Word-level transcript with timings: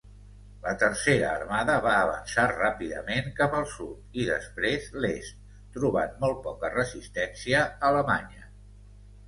La 0.61 0.71
Tercera 0.83 1.27
armada 1.39 1.75
va 1.87 1.91
avançar 2.05 2.45
ràpidament 2.53 3.29
cap 3.41 3.53
al 3.59 3.69
sud 3.75 4.19
i 4.23 4.27
després 4.31 4.89
l"est, 5.03 5.39
trobant 5.79 6.19
molt 6.27 6.43
poca 6.49 6.75
resistència 6.81 7.65
alemanya. 7.93 8.53